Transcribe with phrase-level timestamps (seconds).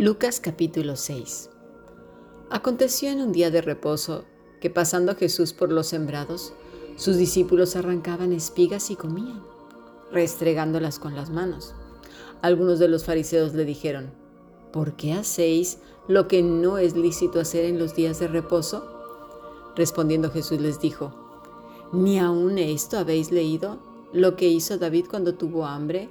[0.00, 1.50] Lucas capítulo 6
[2.50, 4.26] Aconteció en un día de reposo
[4.60, 6.52] que pasando Jesús por los sembrados,
[6.94, 9.42] sus discípulos arrancaban espigas y comían,
[10.12, 11.74] restregándolas con las manos.
[12.42, 14.12] Algunos de los fariseos le dijeron,
[14.72, 18.88] ¿por qué hacéis lo que no es lícito hacer en los días de reposo?
[19.74, 21.12] Respondiendo Jesús les dijo,
[21.92, 23.80] ¿ni aún esto habéis leído
[24.12, 26.08] lo que hizo David cuando tuvo hambre,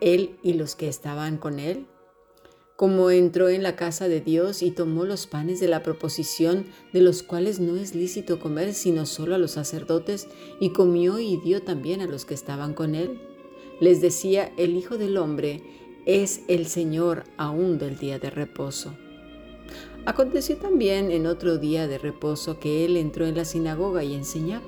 [0.00, 1.86] él y los que estaban con él?
[2.82, 7.00] Como entró en la casa de Dios y tomó los panes de la proposición, de
[7.00, 10.26] los cuales no es lícito comer sino solo a los sacerdotes,
[10.58, 13.20] y comió y dio también a los que estaban con él.
[13.78, 15.62] Les decía, el Hijo del Hombre
[16.06, 18.96] es el Señor aún del día de reposo.
[20.04, 24.64] Aconteció también en otro día de reposo que él entró en la sinagoga y enseñaba,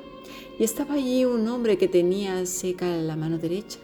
[0.56, 3.80] y estaba allí un hombre que tenía seca la mano derecha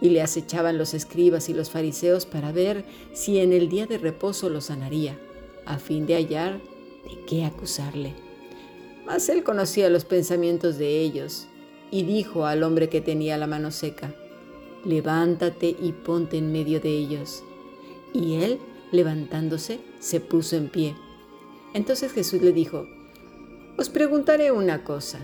[0.00, 3.98] y le acechaban los escribas y los fariseos para ver si en el día de
[3.98, 5.18] reposo lo sanaría,
[5.66, 6.60] a fin de hallar
[7.04, 8.14] de qué acusarle.
[9.06, 11.46] Mas él conocía los pensamientos de ellos,
[11.90, 14.14] y dijo al hombre que tenía la mano seca,
[14.84, 17.42] levántate y ponte en medio de ellos.
[18.12, 18.58] Y él,
[18.92, 20.96] levantándose, se puso en pie.
[21.74, 22.86] Entonces Jesús le dijo,
[23.76, 25.20] os preguntaré una cosa,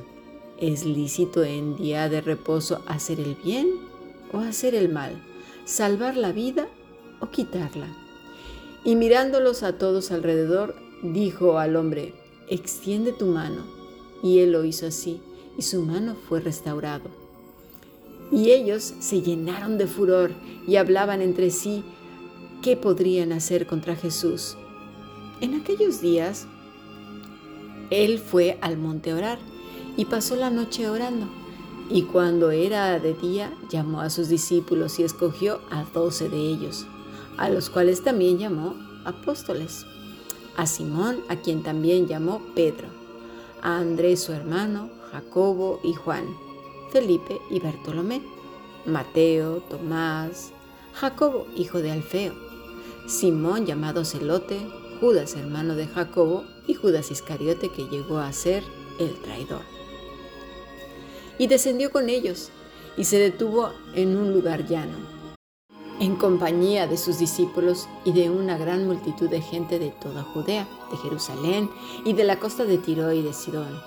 [0.59, 3.69] ¿es lícito en día de reposo hacer el bien
[4.37, 5.12] o hacer el mal,
[5.65, 6.69] salvar la vida
[7.20, 7.89] o quitarla.
[8.84, 12.15] Y mirándolos a todos alrededor, dijo al hombre,
[12.48, 13.65] extiende tu mano.
[14.23, 15.20] Y él lo hizo así,
[15.59, 17.11] y su mano fue restaurado.
[18.31, 20.33] Y ellos se llenaron de furor
[20.67, 21.84] y hablaban entre sí
[22.62, 24.56] qué podrían hacer contra Jesús.
[25.41, 26.47] En aquellos días,
[27.91, 29.39] él fue al monte a orar
[29.97, 31.28] y pasó la noche orando.
[31.89, 36.84] Y cuando era de día, llamó a sus discípulos y escogió a doce de ellos,
[37.37, 39.87] a los cuales también llamó apóstoles.
[40.56, 42.88] A Simón, a quien también llamó Pedro,
[43.62, 46.25] a Andrés su hermano, Jacobo y Juan,
[46.91, 48.21] Felipe y Bartolomé,
[48.84, 50.50] Mateo, Tomás,
[50.93, 52.34] Jacobo, hijo de Alfeo,
[53.06, 54.66] Simón llamado Celote,
[55.00, 58.65] Judas hermano de Jacobo y Judas Iscariote que llegó a ser
[58.99, 59.75] el traidor
[61.39, 62.51] y descendió con ellos
[62.97, 64.97] y se detuvo en un lugar llano,
[66.01, 70.69] en compañía de sus discípulos y de una gran multitud de gente de toda Judea,
[70.91, 71.71] de Jerusalén
[72.05, 73.81] y de la costa de Tiro y de Sidón,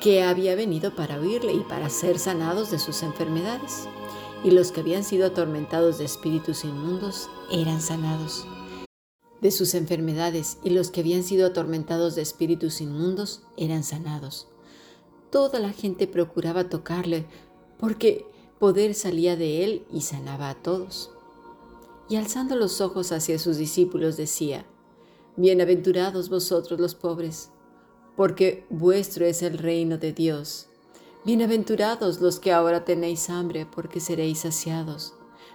[0.00, 3.88] que había venido para oírle y para ser sanados de sus enfermedades.
[4.44, 8.46] Y los que habían sido atormentados de espíritus inmundos eran sanados
[9.40, 14.48] de sus enfermedades, y los que habían sido atormentados de espíritus inmundos eran sanados
[15.34, 17.26] toda la gente procuraba tocarle,
[17.76, 18.24] porque
[18.60, 21.10] poder salía de él y sanaba a todos.
[22.08, 24.64] Y alzando los ojos hacia sus discípulos decía,
[25.34, 27.50] Bienaventurados vosotros los pobres,
[28.14, 30.68] porque vuestro es el reino de Dios.
[31.24, 35.14] Bienaventurados los que ahora tenéis hambre, porque seréis saciados.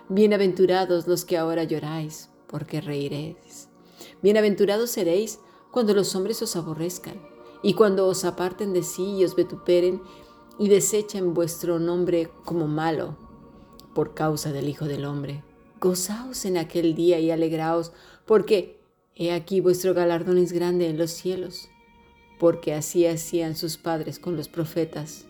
[0.10, 3.70] Bienaventurados los que ahora lloráis, porque reiréis.
[4.22, 5.40] Bienaventurados seréis
[5.72, 10.02] cuando los hombres os aborrezcan y cuando os aparten de sí y os vituperen
[10.58, 13.18] y desechen vuestro nombre como malo
[13.94, 15.44] por causa del Hijo del Hombre,
[15.80, 17.92] gozaos en aquel día y alegraos,
[18.26, 18.80] porque
[19.16, 21.70] he aquí vuestro galardón es grande en los cielos,
[22.40, 25.26] porque así hacían sus padres con los profetas.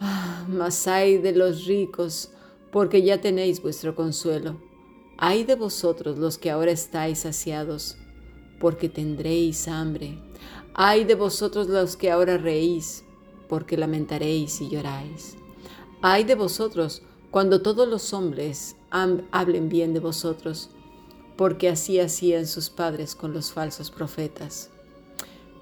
[0.00, 2.30] Ah, mas ay de los ricos,
[2.70, 4.60] porque ya tenéis vuestro consuelo.
[5.16, 7.96] Ay de vosotros los que ahora estáis saciados,
[8.58, 10.18] porque tendréis hambre.
[10.74, 13.04] Ay de vosotros los que ahora reís,
[13.48, 15.36] porque lamentaréis y lloráis.
[16.02, 20.70] Ay de vosotros cuando todos los hombres hablen bien de vosotros,
[21.36, 24.70] porque así hacían sus padres con los falsos profetas.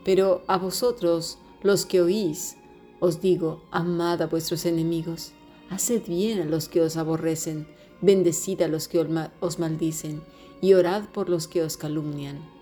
[0.04, 2.56] Pero a vosotros, los que oís,
[3.00, 5.32] os digo, amad a vuestros enemigos,
[5.70, 7.66] haced bien a los que os aborrecen,
[8.00, 9.00] bendecid a los que
[9.40, 10.22] os maldicen,
[10.60, 12.53] y orad por los que os calumnian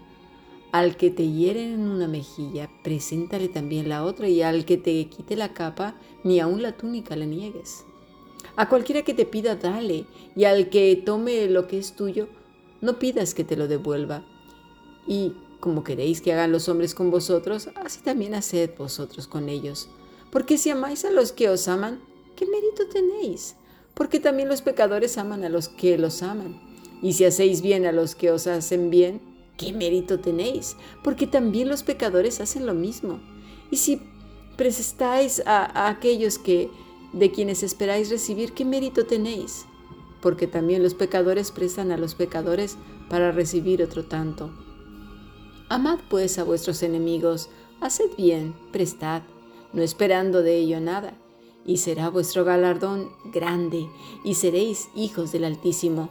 [0.72, 5.06] al que te hieren en una mejilla, preséntale también la otra, y al que te
[5.08, 7.84] quite la capa, ni aun la túnica le niegues.
[8.56, 12.28] A cualquiera que te pida, dale, y al que tome lo que es tuyo,
[12.80, 14.24] no pidas que te lo devuelva.
[15.06, 19.90] Y como queréis que hagan los hombres con vosotros, así también haced vosotros con ellos.
[20.30, 22.00] Porque si amáis a los que os aman,
[22.34, 23.56] ¿qué mérito tenéis?
[23.92, 26.58] Porque también los pecadores aman a los que los aman.
[27.02, 30.76] Y si hacéis bien a los que os hacen bien, ¿qué mérito tenéis?
[31.02, 33.20] Porque también los pecadores hacen lo mismo.
[33.70, 34.00] Y si
[34.56, 36.70] prestáis a, aquellos que
[37.12, 39.66] de quienes esperáis recibir, ¿qué mérito tenéis?
[40.22, 42.78] porque también los pecadores prestan a los pecadores
[43.10, 44.50] para recibir otro tanto.
[45.68, 47.50] Amad pues a vuestros enemigos,
[47.80, 49.22] haced bien, prestad,
[49.72, 51.14] no esperando de ello nada,
[51.66, 53.88] y será vuestro galardón grande,
[54.24, 56.08] y seréis hijos del Altísimo,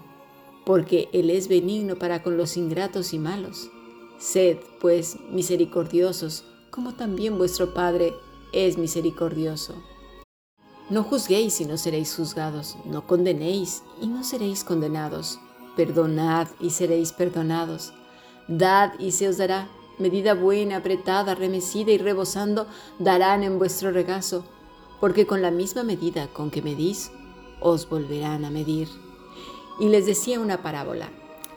[0.66, 3.70] porque Él es benigno para con los ingratos y malos.
[4.20, 8.14] Sed, pues, misericordiosos, como también vuestro Padre
[8.54, 9.76] es misericordioso.
[10.90, 15.40] No juzguéis y no seréis juzgados, no condenéis y no seréis condenados,
[15.76, 17.94] perdonad y seréis perdonados,
[18.48, 19.70] dad y se os dará,
[20.00, 22.68] medida buena, apretada, remecida y rebosando,
[23.00, 24.44] darán en vuestro regazo,
[25.00, 27.12] porque con la misma medida con que medís,
[27.62, 28.90] os volverán a medir.
[29.82, 31.10] Y les decía una parábola,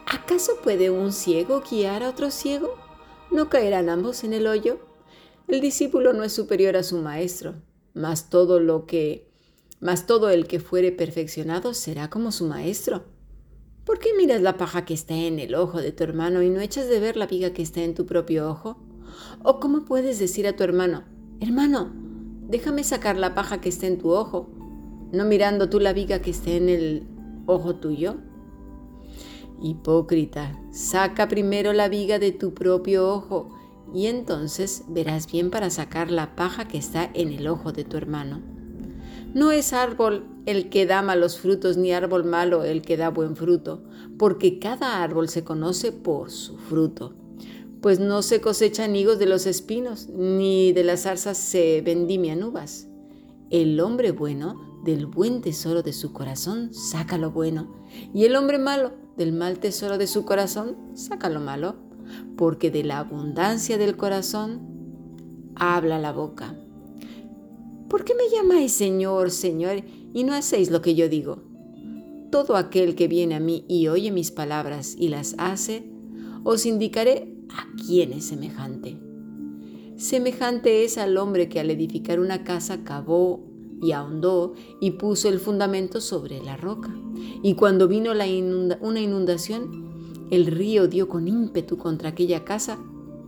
[0.06, 2.74] ¿acaso puede un ciego guiar a otro ciego?
[3.30, 4.78] ¿No caerán ambos en el hoyo?
[5.46, 7.56] El discípulo no es superior a su maestro,
[7.92, 9.28] mas todo lo que
[9.78, 13.04] mas todo el que fuere perfeccionado será como su maestro.
[13.84, 16.62] ¿Por qué miras la paja que está en el ojo de tu hermano y no
[16.62, 18.78] echas de ver la viga que está en tu propio ojo?
[19.42, 21.04] ¿O cómo puedes decir a tu hermano,
[21.40, 21.92] hermano,
[22.48, 24.48] déjame sacar la paja que está en tu ojo,
[25.12, 27.13] no mirando tú la viga que está en el
[27.46, 28.16] ojo tuyo?
[29.62, 33.50] Hipócrita, saca primero la viga de tu propio ojo
[33.94, 37.96] y entonces verás bien para sacar la paja que está en el ojo de tu
[37.96, 38.42] hermano.
[39.34, 43.36] No es árbol el que da malos frutos, ni árbol malo el que da buen
[43.36, 43.82] fruto,
[44.18, 47.14] porque cada árbol se conoce por su fruto.
[47.80, 52.86] Pues no se cosechan higos de los espinos, ni de las zarzas se vendimian uvas.
[53.50, 57.74] El hombre bueno del buen tesoro de su corazón saca lo bueno,
[58.12, 61.76] y el hombre malo del mal tesoro de su corazón saca lo malo
[62.36, 64.60] porque de la abundancia del corazón
[65.56, 66.54] habla la boca.
[67.88, 71.42] ¿Por qué me llamáis Señor, Señor, y no hacéis lo que yo digo?
[72.30, 75.88] Todo aquel que viene a mí y oye mis palabras y las hace,
[76.42, 78.98] os indicaré a quién es semejante.
[79.96, 83.53] Semejante es al hombre que al edificar una casa cavó
[83.84, 86.90] y ahondó y puso el fundamento sobre la roca.
[87.42, 88.24] Y cuando vino la
[88.80, 92.78] una inundación, el río dio con ímpetu contra aquella casa,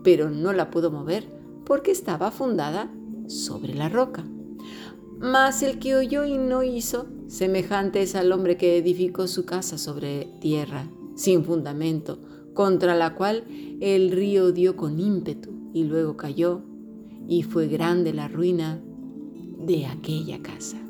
[0.03, 1.29] pero no la pudo mover
[1.67, 2.91] porque estaba fundada
[3.29, 4.25] sobre la roca.
[5.19, 9.76] Mas el que oyó y no hizo, semejante es al hombre que edificó su casa
[9.76, 12.19] sobre tierra, sin fundamento,
[12.55, 13.44] contra la cual
[13.81, 16.62] el río dio con ímpetu y luego cayó,
[17.29, 18.81] y fue grande la ruina
[19.67, 20.86] de aquella casa.